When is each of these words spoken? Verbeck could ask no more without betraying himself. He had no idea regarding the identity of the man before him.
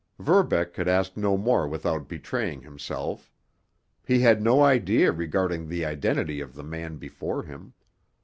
Verbeck 0.17 0.73
could 0.73 0.87
ask 0.87 1.15
no 1.15 1.37
more 1.37 1.67
without 1.67 2.07
betraying 2.09 2.63
himself. 2.63 3.31
He 4.03 4.21
had 4.21 4.41
no 4.41 4.63
idea 4.63 5.11
regarding 5.11 5.67
the 5.69 5.85
identity 5.85 6.41
of 6.41 6.55
the 6.55 6.63
man 6.63 6.97
before 6.97 7.43
him. 7.43 7.73